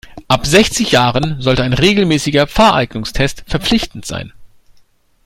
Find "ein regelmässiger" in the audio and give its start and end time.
1.61-2.47